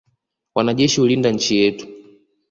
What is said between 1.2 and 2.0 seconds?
nchi yetu.